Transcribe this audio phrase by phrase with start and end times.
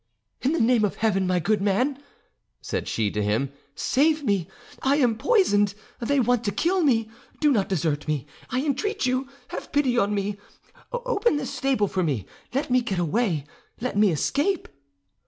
[0.41, 2.01] "In the name of Heaven, my good man,"
[2.59, 4.47] said she to him, "save me!
[4.81, 5.75] I am poisoned!
[5.99, 7.11] They want to kill me!
[7.39, 9.29] Do not desert me, I entreat you!
[9.49, 10.37] Have pity on me,
[10.91, 13.45] open this stable for me; let me get away!
[13.79, 14.67] Let me escape!"